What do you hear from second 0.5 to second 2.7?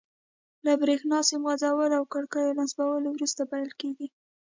له بریښنا سیم غځولو او کړکیو